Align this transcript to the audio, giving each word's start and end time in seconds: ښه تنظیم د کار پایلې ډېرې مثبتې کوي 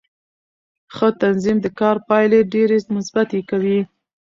ښه 0.95 1.07
تنظیم 1.21 1.57
د 1.61 1.67
کار 1.79 1.97
پایلې 2.09 2.39
ډېرې 2.53 2.77
مثبتې 2.95 3.39
کوي 3.49 3.79